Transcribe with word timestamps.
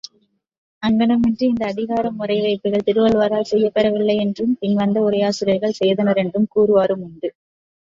அங்ஙணமின்றி 0.83 1.43
இந்த 1.43 1.65
அதிகார 1.65 2.11
முறைவைப்புகள் 2.11 2.85
திருவள்ளுவரால் 2.87 3.49
செய்யப்பெறவில்லையென்றும் 3.51 4.57
பின் 4.59 4.75
வந்த 4.75 4.99
உரையாசிரியர்கள் 5.01 5.79
செய்தனரென்றும் 5.81 6.51
கூறுவாரும் 6.55 7.03
உண்டு. 7.03 7.31